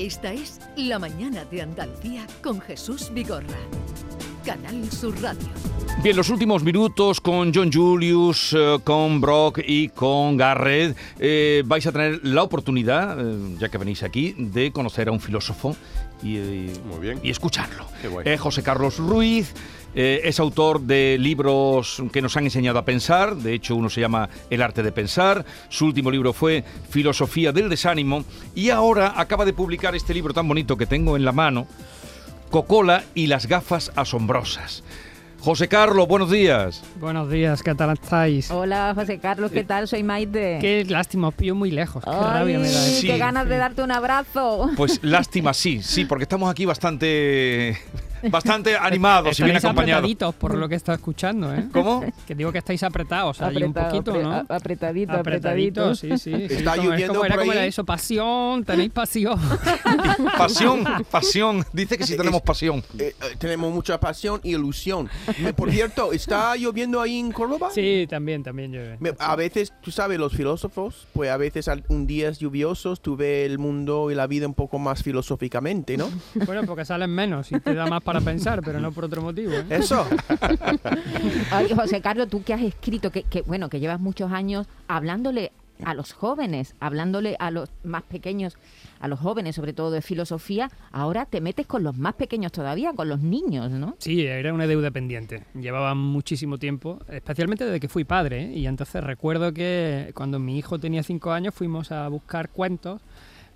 [0.00, 3.58] Esta es La Mañana de Andalucía con Jesús Vigorra.
[4.46, 5.46] Canal Sur Radio.
[6.02, 11.86] Bien, los últimos minutos con John Julius, eh, con Brock y con Garrett eh, vais
[11.86, 15.76] a tener la oportunidad, eh, ya que venís aquí, de conocer a un filósofo
[16.22, 16.38] y,
[16.86, 17.20] Muy bien.
[17.22, 17.84] y escucharlo.
[18.00, 18.26] Qué guay.
[18.26, 19.52] Eh, José Carlos Ruiz
[19.94, 24.00] eh, es autor de libros que nos han enseñado a pensar, de hecho uno se
[24.00, 29.44] llama El arte de pensar, su último libro fue Filosofía del desánimo y ahora acaba
[29.44, 31.66] de publicar este libro tan bonito que tengo en la mano,
[32.50, 34.82] Cocola y las gafas asombrosas.
[35.40, 36.82] José Carlos, buenos días.
[36.96, 38.50] Buenos días, ¿qué tal estáis?
[38.50, 39.88] Hola, José Carlos, ¿qué tal?
[39.88, 40.58] Soy Maite.
[40.60, 42.04] Qué lástima, os pillo muy lejos.
[42.04, 43.00] Qué Ay, rabia me da eso.
[43.00, 43.06] Sí.
[43.06, 44.68] qué ganas de darte un abrazo.
[44.76, 47.78] Pues lástima, sí, sí, porque estamos aquí bastante,
[48.30, 49.98] bastante animados y bien acompañados.
[50.00, 51.66] apretaditos por lo que está escuchando, ¿eh?
[51.72, 52.04] ¿Cómo?
[52.26, 54.30] Que digo que estáis apretados allí un Apretado, poquito, apre- ¿no?
[54.54, 55.12] apretadito, apretadito.
[55.12, 56.48] Apretaditos, sí, sí.
[56.48, 56.54] sí.
[56.56, 57.58] ¿Está Como- es lloviendo como era por como ahí?
[57.58, 59.38] era eso, pasión, tenéis pasión.
[60.36, 61.64] Pasión, pasión.
[61.72, 62.82] Dice que sí tenemos pasión.
[62.98, 65.08] Eh, eh, tenemos mucha pasión y ilusión.
[65.56, 67.68] Por cierto, ¿está lloviendo ahí en Córdoba?
[67.72, 68.98] Sí, también, también llueve.
[69.18, 73.58] A veces, tú sabes, los filósofos, pues a veces un días lluviosos tú ves el
[73.58, 76.08] mundo y la vida un poco más filosóficamente, ¿no?
[76.46, 79.52] Bueno, porque salen menos y te da más para pensar, pero no por otro motivo.
[79.52, 79.64] ¿eh?
[79.70, 80.04] Eso.
[81.76, 85.52] José Carlos, tú que has escrito, que, que, bueno, que llevas muchos años hablándole
[85.84, 88.56] a los jóvenes, hablándole a los más pequeños,
[88.98, 92.92] a los jóvenes sobre todo de filosofía, ahora te metes con los más pequeños todavía,
[92.94, 93.94] con los niños, ¿no?
[93.98, 95.44] Sí, era una deuda pendiente.
[95.54, 98.46] Llevaba muchísimo tiempo, especialmente desde que fui padre.
[98.46, 98.58] ¿eh?
[98.58, 103.00] Y entonces recuerdo que cuando mi hijo tenía cinco años fuimos a buscar cuentos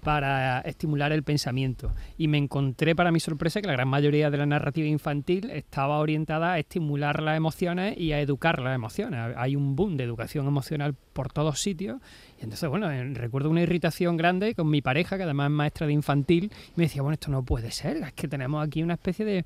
[0.05, 1.93] para estimular el pensamiento.
[2.17, 5.99] Y me encontré, para mi sorpresa, que la gran mayoría de la narrativa infantil estaba
[5.99, 9.35] orientada a estimular las emociones y a educar las emociones.
[9.37, 12.01] Hay un boom de educación emocional por todos sitios.
[12.41, 15.87] Y entonces, bueno, eh, recuerdo una irritación grande con mi pareja, que además es maestra
[15.87, 18.95] de infantil, y me decía, bueno, esto no puede ser, es que tenemos aquí una
[18.95, 19.45] especie de,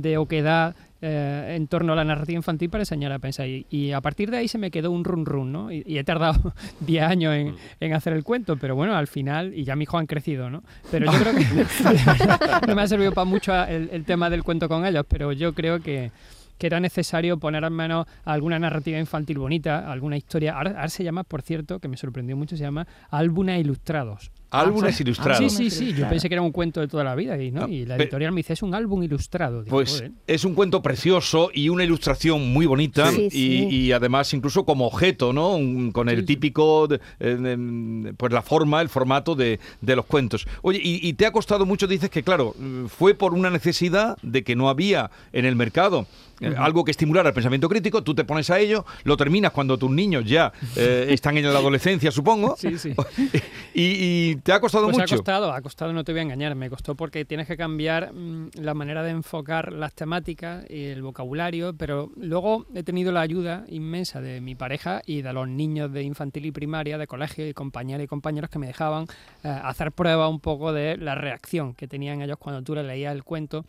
[0.00, 3.48] de oquedad eh, en torno a la narrativa infantil para enseñar a pensar.
[3.48, 5.72] Y, y a partir de ahí se me quedó un run run, ¿no?
[5.72, 9.52] Y, y he tardado 10 años en, en hacer el cuento, pero bueno, al final,
[9.52, 10.62] y ya mis hijos han crecido, ¿no?
[10.90, 14.68] Pero yo creo que no me ha servido para mucho el, el tema del cuento
[14.68, 16.12] con ellos, pero yo creo que
[16.58, 20.54] que era necesario poner al menos alguna narrativa infantil bonita, alguna historia.
[20.54, 24.30] Ahora, ahora se llama, por cierto, que me sorprendió mucho, se llama Álbumes Ilustrados.
[24.52, 25.52] Álbumes Ah, ilustrados.
[25.52, 25.92] Sí, sí, sí.
[25.94, 27.64] Yo pensé que era un cuento de toda la vida y, ¿no?
[27.64, 29.62] Ah, y la editorial me dice, es un álbum ilustrado.
[29.62, 30.12] Digo, Pues "Joder".
[30.26, 33.68] es un cuento precioso y una ilustración muy bonita Sí, y, sí.
[33.70, 35.54] y además incluso como objeto, ¿no?
[35.54, 40.06] Un- con el Sí, típico, de- eh, pues la forma, el formato de, de los
[40.06, 40.46] cuentos.
[40.62, 42.54] Oye, y, y te ha costado mucho, dices que claro,
[42.88, 46.06] fue por una necesidad de que no había en el mercado
[46.40, 49.78] eh, algo que estimulara el pensamiento crítico, tú te pones a ello, lo terminas cuando
[49.78, 52.94] tus niños ya eh, están en la adolescencia, supongo, Sí, sí.
[53.74, 55.14] y, y te ha costado Pues mucho.
[55.14, 58.12] ha costado, ha costado, no te voy a engañar, me costó porque tienes que cambiar
[58.12, 63.20] mm, la manera de enfocar las temáticas y el vocabulario, pero luego he tenido la
[63.20, 67.46] ayuda inmensa de mi pareja y de los niños de infantil y primaria, de colegio
[67.48, 69.04] y compañeras y compañeros que me dejaban
[69.44, 73.14] eh, hacer prueba un poco de la reacción que tenían ellos cuando tú les leías
[73.14, 73.64] el cuento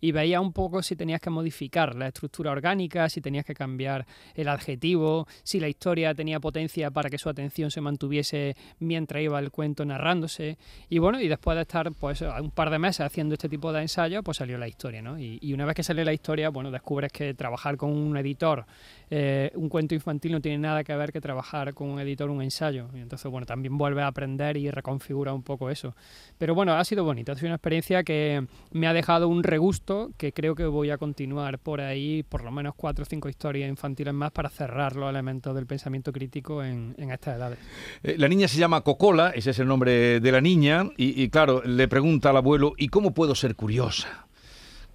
[0.00, 4.06] y veía un poco si tenías que modificar la estructura orgánica, si tenías que cambiar
[4.34, 9.38] el adjetivo, si la historia tenía potencia para que su atención se mantuviese mientras iba
[9.38, 10.58] el cuento narrándose.
[10.88, 13.82] Y bueno, y después de estar pues un par de meses haciendo este tipo de
[13.82, 15.18] ensayos, pues salió la historia, ¿no?
[15.18, 18.66] Y, y una vez que sale la historia, bueno, descubres que trabajar con un editor
[19.10, 22.42] eh, un cuento infantil no tiene nada que ver que trabajar con un editor un
[22.42, 22.88] ensayo.
[22.94, 25.94] Y entonces, bueno, también vuelve a aprender y reconfigura un poco eso.
[26.36, 30.10] Pero bueno, ha sido bonito, ha sido una experiencia que me ha dejado un regusto
[30.16, 31.97] que creo que voy a continuar por ahí,
[32.28, 36.12] por lo menos cuatro o cinco historias infantiles más para cerrar los elementos del pensamiento
[36.12, 37.58] crítico en, en estas edades.
[38.02, 41.28] Eh, La niña se llama Cocola, ese es el nombre de la niña, y, y
[41.30, 44.26] claro, le pregunta al abuelo, ¿y cómo puedo ser curiosa?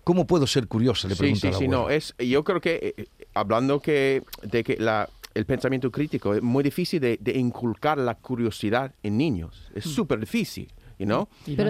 [0.03, 1.07] ¿Cómo puedo ser curiosa?
[1.07, 1.83] Le Sí, pregunta sí, al sí, abuelo.
[1.83, 1.89] no.
[1.89, 6.41] Es, yo creo que, eh, eh, hablando que, de que la, el pensamiento crítico es
[6.41, 9.71] muy difícil de, de inculcar la curiosidad en niños.
[9.73, 11.27] Es súper difícil, you know?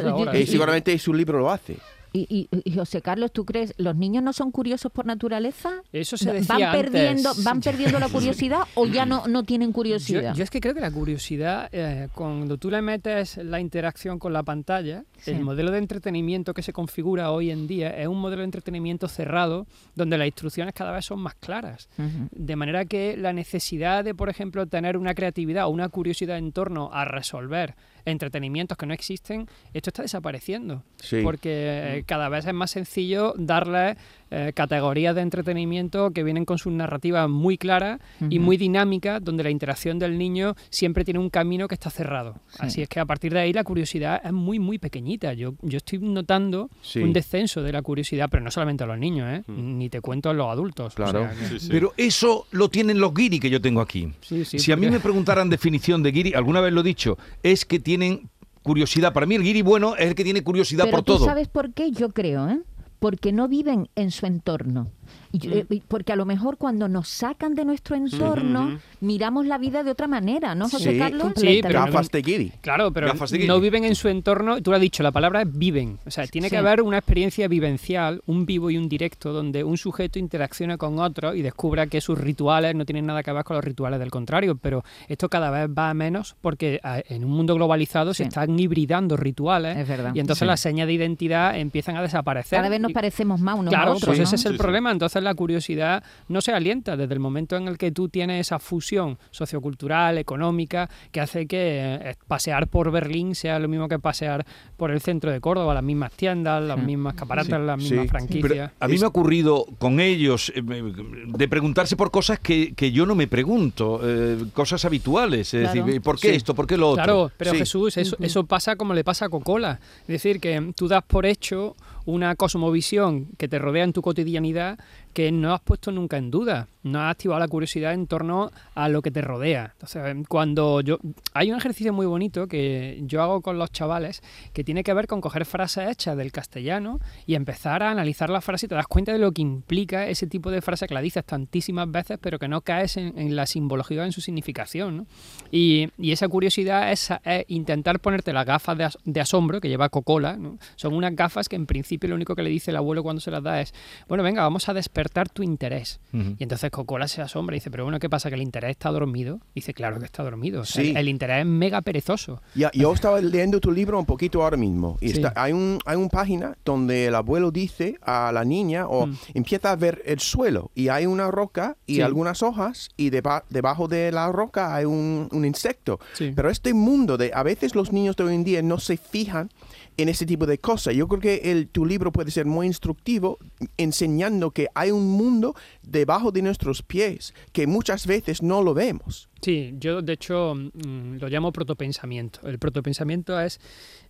[0.09, 1.77] Ahora, Y y- seguramente su libro lo hace.
[2.15, 5.71] Y, y- y, José Carlos, ¿tú crees los niños no son curiosos por naturaleza?
[5.91, 7.43] Eso se ¿Van decía perdiendo, antes.
[7.43, 10.35] van perdiendo la curiosidad o ya no, no tienen Yo, curiosidad?
[10.35, 14.31] yo es que creo que la curiosidad, eh, cuando tú le metes la interacción con
[14.31, 15.31] la pantalla, Sí.
[15.31, 19.07] el modelo de entretenimiento que se configura hoy en día es un modelo de entretenimiento
[19.07, 21.87] cerrado donde las instrucciones cada vez son más claras.
[22.31, 26.51] De manera que la necesidad de, por ejemplo, tener una creatividad o una curiosidad en
[26.51, 27.75] torno a resolver
[28.05, 30.83] entretenimientos que no existen, esto está desapareciendo.
[30.97, 31.21] Sí.
[31.23, 33.95] Porque eh, que cada vez es más sencillo darle
[34.35, 37.99] eh, categorías de entretenimiento que vienen con sus narrativas muy claras
[38.29, 38.45] y Ujú.
[38.45, 42.35] muy dinámicas, donde la interacción del niño siempre tiene un camino que está cerrado.
[42.57, 45.33] Así es que a partir de ahí la curiosidad es muy, muy pequeñita.
[45.33, 46.99] Yo, yo estoy notando Sí.
[46.99, 49.43] un descenso de la curiosidad, pero no solamente a los niños, ¿eh?
[49.51, 50.93] ni te cuento a los adultos.
[50.93, 51.19] O Claro.
[51.19, 51.67] sea que- Sí, sí.
[51.69, 54.11] Pero eso lo tienen los guiri que yo tengo aquí.
[54.21, 57.17] Sí, sí, si a mí me preguntaran definición de guiri, alguna vez lo he dicho,
[57.43, 58.29] es que tienen
[58.63, 59.11] curiosidad.
[59.13, 61.25] Para mí el guiri bueno es el que tiene curiosidad Pero por tú todo.
[61.25, 62.59] sabes por qué, yo creo, ¿eh?
[63.03, 64.89] Porque no viven en su entorno.
[65.31, 69.57] Y yo- eh, porque a lo mejor cuando nos sacan de nuestro entorno, miramos la
[69.57, 70.97] vida de otra manera, ¿no, José Sí.
[70.99, 71.33] Carlos?
[71.35, 72.51] Sí, pero- Gafas de guiri.
[72.61, 74.61] Claro, pero Gafas de no viven en su entorno.
[74.61, 75.97] Tú lo has dicho, la palabra es viven.
[76.05, 76.51] O sea, tiene Sí.
[76.51, 80.99] que haber una experiencia vivencial, un vivo y un directo, donde un sujeto interacciona con
[80.99, 84.11] otro y descubra que sus rituales no tienen nada que ver con los rituales del
[84.11, 84.55] contrario.
[84.61, 86.79] Pero esto cada vez va a menos porque
[87.09, 90.13] en un mundo globalizado se están hibridando rituales Es verdad.
[90.13, 90.45] y entonces Sí.
[90.45, 92.57] las señas de identidad empiezan a desaparecer.
[92.57, 94.23] Cada vez nos parecemos más unos Claro, a otros, pues ¿no?
[94.25, 94.91] ese es el problema.
[94.91, 98.59] Entonces la curiosidad no se alienta desde el momento en el que tú tienes esa
[98.59, 104.45] fusión sociocultural, económica, que hace que eh, pasear por Berlín sea lo mismo que pasear
[104.77, 108.07] por el centro de Córdoba, las mismas tiendas, las mismas caparatas, Sí, las mismas Sí,
[108.07, 108.41] franquicias.
[108.51, 112.91] Pero a mí me ha ocurrido con ellos eh, de preguntarse por cosas que, que
[112.91, 115.53] yo no me pregunto, eh, cosas habituales.
[115.53, 115.85] Es Claro.
[115.85, 116.35] decir, ¿por qué Sí.
[116.35, 116.55] esto?
[116.55, 117.03] ¿Por qué lo otro?
[117.03, 117.57] Claro, pero Sí.
[117.57, 119.79] Jesús, eso, eso pasa como le pasa a Coca-Cola.
[120.01, 124.79] Es decir, que tú das por hecho una cosmovisión que te rodea en tu cotidianidad
[125.13, 126.67] que no has puesto nunca en duda.
[126.83, 129.71] No has activado la curiosidad en torno a lo que te rodea.
[129.73, 130.97] Entonces, cuando yo...
[131.33, 134.21] Hay un ejercicio muy bonito que yo hago con los chavales
[134.51, 138.41] que tiene que ver con coger frases hechas del castellano y empezar a analizar la
[138.41, 141.01] frase y te das cuenta de lo que implica ese tipo de frase que la
[141.01, 145.07] dices tantísimas veces pero que no caes en, la simbología en su significación.
[145.51, 150.37] Y, esa curiosidad es, es intentar ponerte las gafas de, de asombro que lleva Coca-Cola.
[150.37, 150.57] ¿no?
[150.75, 153.31] Son unas gafas que en principio lo único que le dice el abuelo cuando se
[153.31, 153.73] las da es,
[154.07, 155.99] bueno, venga, vamos a despertar tu interés.
[156.13, 156.35] Ujú.
[156.39, 158.29] Y entonces Coca-Cola se asombra y dice, pero bueno, ¿qué pasa?
[158.29, 159.39] ¿Que el interés está dormido?
[159.55, 160.65] Dice, claro que está dormido.
[160.65, 160.91] Sí.
[160.91, 162.41] el, el interés es mega perezoso.
[162.55, 164.97] Ya, yo estaba leyendo tu libro un poquito ahora mismo.
[165.01, 165.15] Y Sí.
[165.15, 169.17] está- hay, un, hay una página donde el abuelo dice a la niña o Mm.
[169.33, 172.01] empieza a ver el suelo y hay una roca y Sí.
[172.01, 175.99] algunas hojas y deba- debajo de la roca hay un, un insecto.
[176.35, 179.49] Pero este mundo de a veces los niños de hoy en día no se fijan
[179.97, 180.95] en ese tipo de cosas.
[180.95, 183.39] Yo creo que el, tu libro puede ser muy instructivo
[183.77, 189.29] enseñando que hay un mundo debajo de nuestros pies que muchas veces no lo vemos.
[189.41, 192.47] Sí, yo de hecho mm, lo llamo protopensamiento.
[192.47, 193.59] El protopensamiento es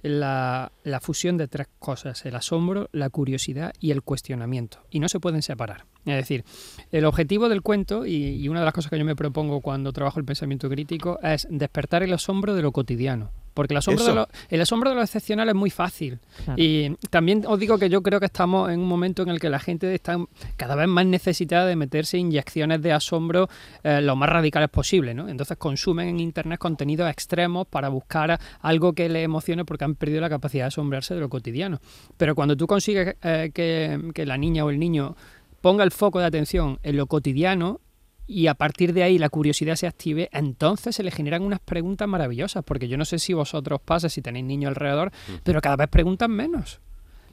[0.04, 4.80] la, la fusión de tres cosas, el asombro, la curiosidad y el cuestionamiento.
[4.92, 5.86] Y no se pueden separar.
[6.06, 6.44] Es decir,
[6.92, 9.92] el objetivo del cuento, y, y una de las cosas que yo me propongo cuando
[9.92, 13.32] trabajo el pensamiento crítico, es despertar el asombro de lo cotidiano.
[13.54, 16.20] Porque el asombro, de lo, el asombro de lo excepcional es muy fácil.
[16.44, 16.62] Claro.
[16.62, 19.50] Y también os digo que yo creo que estamos en un momento en el que
[19.50, 20.18] la gente está
[20.58, 23.50] cada vez más necesitada de meterse inyecciones de asombro
[23.84, 25.30] eh, lo más radicales posible, ¿no?
[25.30, 30.22] Entonces consumen en internet contenidos extremos para buscar algo que les emocione porque han perdido
[30.22, 31.80] la capacidad de asombrarse de lo cotidiano.
[32.18, 35.16] Pero cuando tú consigues eh, que, que la niña o el niño
[35.62, 37.80] ponga el foco de atención en lo cotidiano
[38.28, 42.08] y a partir de ahí la curiosidad se active, entonces se le generan unas preguntas
[42.08, 45.12] maravillosas, porque yo no sé si vosotros pasa, si tenéis niños alrededor,
[45.44, 46.80] pero cada vez preguntan menos.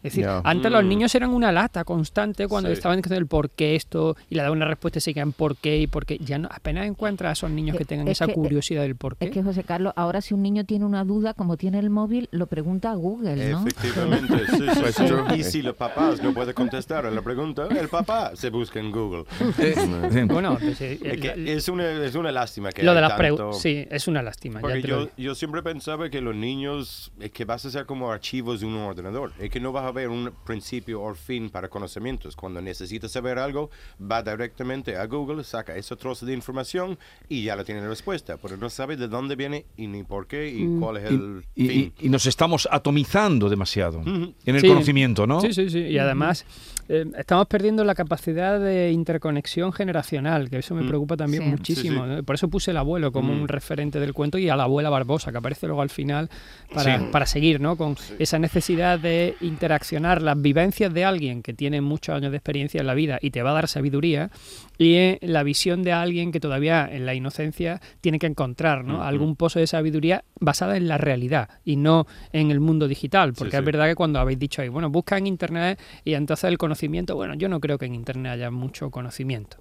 [0.02, 0.88] Es decir, antes los Mm.
[0.88, 2.74] niños eran una lata constante cuando Sí.
[2.74, 5.76] estaban diciendo el por qué esto y le daban una respuesta y seguían por qué
[5.78, 6.18] y por qué.
[6.18, 8.96] Ya no, apenas encuentras a esos niños que Es- tengan es esa que- curiosidad del
[8.96, 9.26] por qué.
[9.26, 12.28] Es que José Carlos, ahora si un niño tiene una duda, como tiene el móvil,
[12.32, 13.66] lo pregunta a Google, ¿no?
[13.66, 15.04] Efectivamente, sí, sí, Pues sí.
[15.36, 18.90] Y si los papás no pueden contestar a la pregunta, el papá se busca en
[18.90, 19.24] Google.
[19.58, 20.26] Eh.
[20.30, 23.10] Bueno, pues, eh, Es, que el- es, una, es una lástima que lo de las
[23.10, 23.60] tanto- preguntas.
[23.60, 24.60] Sí, es una lástima.
[24.60, 28.60] Porque yo, yo siempre pensaba que los niños es que vas a ser como archivos
[28.60, 29.32] de un ordenador.
[29.38, 32.36] Es que no vas a ver un principio o fin para conocimientos.
[32.36, 33.70] Cuando necesitas saber algo,
[34.00, 38.36] va directamente a Google, saca ese trozo de información y ya la tiene la respuesta.
[38.36, 40.80] Pero no sabe de dónde viene y ni por qué y Mm.
[40.80, 41.92] cuál es el Y, y- fin.
[42.00, 44.34] y nos estamos atomizando demasiado Ujú.
[44.44, 44.68] en el Sí.
[44.68, 45.40] conocimiento, ¿no?
[45.40, 45.78] Sí, sí, sí.
[45.80, 46.44] Y además
[46.92, 50.88] eh, estamos perdiendo la capacidad de interconexión generacional, que eso me Mm.
[50.88, 51.48] preocupa también Sí.
[51.48, 52.04] muchísimo.
[52.16, 52.22] Sí.
[52.22, 53.42] Por eso puse el abuelo como Mm.
[53.42, 56.28] un referente del cuento y a la abuela Barbosa, que aparece luego al final
[56.74, 57.04] para, Sí.
[57.12, 57.76] para seguir, ¿no?
[57.76, 59.36] Con esa necesidad de
[59.80, 63.30] interaccionar las vivencias de alguien que tiene muchos años de experiencia en la vida y
[63.30, 64.30] te va a dar sabiduría
[64.76, 69.02] y eh, la visión de alguien que todavía en la inocencia tiene que encontrar, ¿no?
[69.02, 73.52] Algún pozo de sabiduría basada en la realidad y no en el mundo digital, porque
[73.52, 73.66] Sí, es sí.
[73.66, 77.34] verdad que cuando habéis dicho ahí, bueno, busca en internet y entonces el conocimiento, bueno,
[77.34, 79.56] yo no creo que en internet haya mucho conocimiento.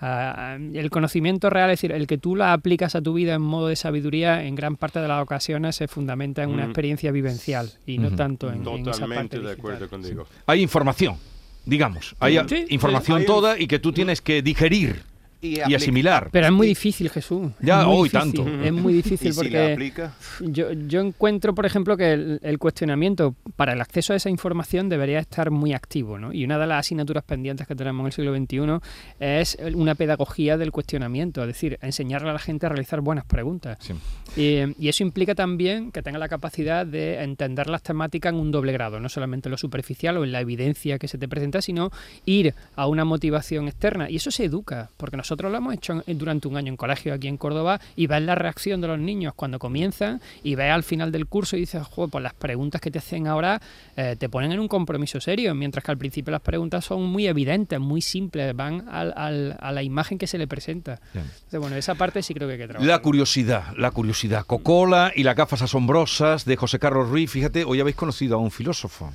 [0.00, 3.42] Ah, el conocimiento real, es decir, el que tú la aplicas a tu vida en
[3.42, 6.70] modo de sabiduría, en gran parte de las ocasiones se fundamenta en una Ujú.
[6.70, 9.58] experiencia vivencial y no tanto en, en esa parte Totalmente de digital.
[9.58, 10.26] acuerdo contigo.
[10.46, 11.16] Hay información,
[11.64, 12.14] digamos.
[12.20, 15.02] Hay Sí, información hay un- toda y que tú tienes que digerir
[15.44, 16.28] y asimilar.
[16.32, 17.52] Pero es muy difícil, Jesús.
[17.60, 18.64] Ya, hoy difícil, tanto.
[18.64, 22.40] Es muy difícil Y si la porque aplica, yo, yo encuentro, por ejemplo, que el,
[22.42, 26.18] el cuestionamiento para el acceso a esa información debería estar muy activo.
[26.18, 26.32] ¿no?
[26.32, 28.80] Y una de las asignaturas pendientes que tenemos en el siglo XXI
[29.20, 33.78] es una pedagogía del cuestionamiento, es decir, enseñarle a la gente a realizar buenas preguntas.
[33.80, 33.94] Sí.
[34.36, 38.50] Y, y eso implica también que tenga la capacidad de entender las temáticas en un
[38.50, 41.62] doble grado, no solamente en lo superficial o en la evidencia que se te presenta,
[41.62, 41.90] sino
[42.24, 44.10] ir a una motivación externa.
[44.10, 47.28] Y eso se educa, porque nosotros lo hemos hecho durante un año en colegio aquí
[47.28, 51.12] en Córdoba y ves la reacción de los niños cuando comienzan y ves al final
[51.12, 53.60] del curso y dices, joder, pues las preguntas que te hacen ahora
[53.96, 57.26] eh, te ponen en un compromiso serio, mientras que al principio las preguntas son muy
[57.26, 61.00] evidentes, muy simples, van al- al- a la imagen que se le presenta.
[61.12, 61.24] Bien.
[61.26, 62.86] Entonces, bueno, esa parte sí creo que hay que trabajar.
[62.88, 64.44] La curiosidad, la curiosidad.
[64.46, 67.30] Cocola y las gafas asombrosas de José Carlos Ruiz.
[67.30, 69.12] Fíjate, hoy habéis conocido a un filósofo.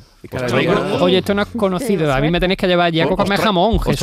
[1.02, 2.14] Oye, esto no es conocido.
[2.14, 4.00] A mí me tenéis que llevar ya a comer jamón, Jesús.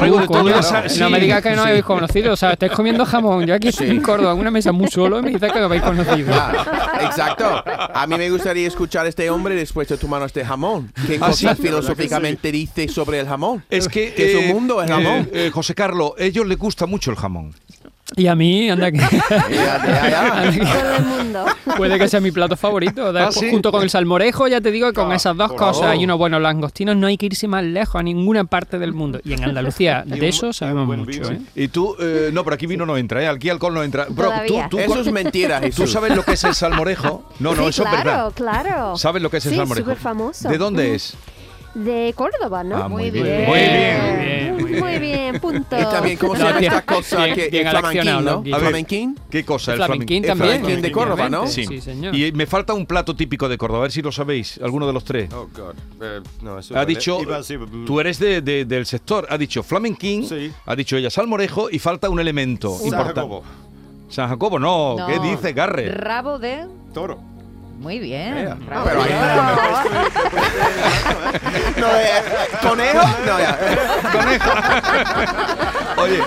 [1.01, 2.06] no me digas que no habéis conocido.
[2.33, 3.47] O sea, estáis comiendo jamón.
[3.47, 5.65] Yo aquí estoy en Córdoba, en una mesa muy solo, y me dices que no
[5.67, 6.33] habéis conocido.
[6.33, 7.63] Ah, exacto.
[7.67, 10.93] A mí me gustaría escuchar a este hombre después de tomar este jamón.
[11.07, 11.45] ¿Qué Ah, sí?
[11.47, 13.65] cosas filosóficamente dice sobre el jamón?
[13.71, 15.29] Es que, Que su eh, mundo es eh, jamón.
[15.33, 17.55] eh, José Carlos, a ellos les gusta mucho el jamón.
[18.15, 18.99] Y a mí, anda que.
[19.51, 20.63] Ya, ya, ya.
[20.63, 21.45] Todo el mundo.
[21.77, 23.13] Puede que sea mi plato favorito.
[23.17, 23.51] Ah, ¿sí?
[23.51, 25.97] Junto con el salmorejo, ya te digo, que con Ah, esas dos cosas favor.
[25.97, 29.21] y unos buenos langostinos, no hay que irse más lejos a ninguna parte del mundo.
[29.25, 31.05] Y en Andalucía, un- de eso sabemos mucho.
[31.05, 31.31] vino.
[31.31, 31.41] ¿eh?
[31.57, 33.29] Y tú, eh, no, pero aquí vino no entra, ¿eh?
[33.29, 34.07] aquí alcohol no entra.
[34.09, 37.29] Bro, tú, tú, Eso es mentira, ¿tú sabes lo que es el salmorejo?
[37.41, 38.33] No, no, Sí, eso claro, es verdad.
[38.35, 38.97] claro.
[38.97, 39.85] ¿Sabes lo que es el sí, salmorejo?
[39.91, 40.49] súper famoso.
[40.49, 40.95] ¿De dónde Mm.
[40.95, 41.17] es?
[41.77, 42.77] De Córdoba, ¿no?
[42.77, 43.25] Ah, muy Muy bien.
[43.25, 43.47] bien.
[43.47, 44.57] Muy bien.
[44.57, 45.41] Muy bien, muy bien.
[45.41, 45.77] Punto.
[45.79, 47.25] Y también, ¿cómo se llama esta cosa?
[47.25, 48.43] bien, que, bien el flamenquín, ¿no?
[48.43, 48.55] Ver.
[48.61, 49.19] ¿Flamenquín?
[49.31, 49.73] ¿Qué cosa?
[49.73, 50.51] El flamenquín El también.
[50.61, 51.47] flamenquín de Córdoba, ¿no?
[51.47, 51.67] Sí.
[51.67, 52.15] Sí, señor.
[52.15, 54.93] Y me falta un plato típico de Córdoba, a ver si lo sabéis, alguno de
[54.95, 55.31] los tres.
[55.35, 55.75] Oh, God.
[56.03, 56.87] Eh, no, eso Ha vale.
[56.95, 60.51] dicho, mm, tú eres de- de- del sector, ha dicho flamenquín, Sí.
[60.65, 63.21] ha dicho ella salmorejo y falta un elemento San importante.
[63.21, 63.43] Jacobo,
[64.09, 65.07] San Jacobo, no, No.
[65.07, 65.91] ¿qué dice Garre?
[65.91, 66.65] Rabo de...
[66.95, 67.19] Toro.
[67.79, 68.57] Muy bien.
[68.85, 69.11] Pero ahí-
[71.77, 72.23] No, eh,
[72.63, 73.07] ¿Conejo?
[73.27, 73.59] No, ya.
[75.99, 76.21] Oye,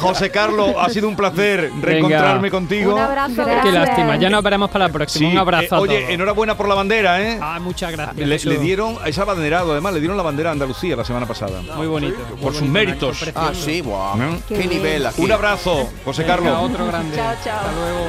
[0.00, 2.94] José Carlos, ha sido un placer reencontrarme contigo.
[2.94, 3.44] Un abrazo.
[3.44, 3.72] Qué grande.
[3.72, 5.28] lástima, ya nos veremos para la próxima.
[5.28, 5.64] Sí, Un abrazo.
[5.64, 6.10] eh, a oye, todos.
[6.10, 7.38] enhorabuena por la bandera, ¿eh?
[7.40, 8.16] Ah, muchas gracias.
[8.16, 11.60] Le, le dieron, esa banderado además, le dieron la bandera a Andalucía la semana pasada.
[11.76, 12.16] Muy bonito.
[12.16, 13.24] Por muy sus bonito, méritos.
[13.34, 14.16] Ah, sí, wow.
[14.16, 14.38] ¿No?
[14.48, 15.22] Qué nivel aquí.
[15.22, 16.58] Un abrazo, José Venga, Carlos.
[16.62, 17.16] otro grande.
[17.16, 17.56] Chao, chao.
[17.58, 18.06] Hasta luego.